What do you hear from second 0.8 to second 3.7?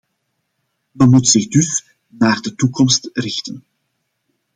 Men moet zich dus naar de toekomst richten.